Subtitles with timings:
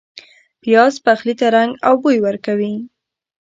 [0.61, 2.73] پیاز پخلي ته رنګ او بوی ورکوي